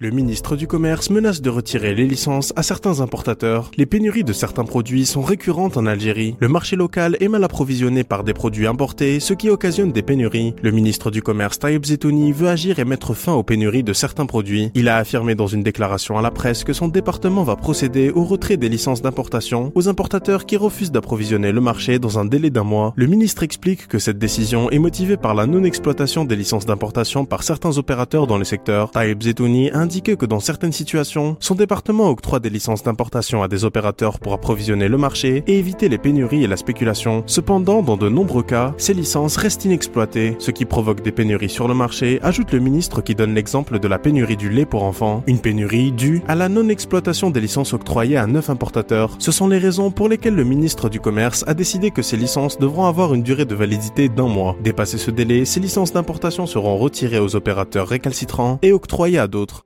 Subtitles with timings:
[0.00, 3.72] Le ministre du Commerce menace de retirer les licences à certains importateurs.
[3.76, 6.36] Les pénuries de certains produits sont récurrentes en Algérie.
[6.38, 10.54] Le marché local est mal approvisionné par des produits importés, ce qui occasionne des pénuries.
[10.62, 14.26] Le ministre du Commerce Taïb Zetouni veut agir et mettre fin aux pénuries de certains
[14.26, 14.70] produits.
[14.76, 18.22] Il a affirmé dans une déclaration à la presse que son département va procéder au
[18.22, 22.62] retrait des licences d'importation aux importateurs qui refusent d'approvisionner le marché dans un délai d'un
[22.62, 22.92] mois.
[22.94, 27.42] Le ministre explique que cette décision est motivée par la non-exploitation des licences d'importation par
[27.42, 28.92] certains opérateurs dans le secteur.
[29.20, 34.18] Zetouni indiqué que dans certaines situations, son département octroie des licences d'importation à des opérateurs
[34.18, 37.22] pour approvisionner le marché et éviter les pénuries et la spéculation.
[37.24, 41.68] Cependant, dans de nombreux cas, ces licences restent inexploitées, ce qui provoque des pénuries sur
[41.68, 45.22] le marché, ajoute le ministre qui donne l'exemple de la pénurie du lait pour enfants.
[45.26, 49.16] Une pénurie due à la non-exploitation des licences octroyées à neuf importateurs.
[49.18, 52.58] Ce sont les raisons pour lesquelles le ministre du Commerce a décidé que ces licences
[52.58, 54.54] devront avoir une durée de validité d'un mois.
[54.62, 59.64] Dépassé ce délai, ces licences d'importation seront retirées aux opérateurs récalcitrants et octroyées à d'autres.